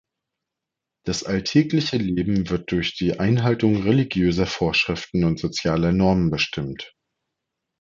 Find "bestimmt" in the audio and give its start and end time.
6.31-6.95